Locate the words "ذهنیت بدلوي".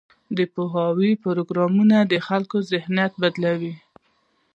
2.71-3.73